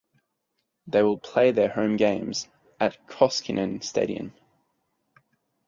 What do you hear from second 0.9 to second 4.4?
will play their home games at Koskinen Stadium.